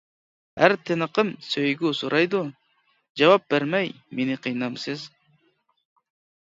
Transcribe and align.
ھەر 0.61 0.73
تىنىقىم 0.89 1.29
سۆيگۈ 1.49 1.91
سورايدۇ، 1.99 2.41
جاۋاب 3.23 3.47
بەرمەي 3.55 3.95
مېنى 4.21 4.43
قىينامسىز. 4.49 5.07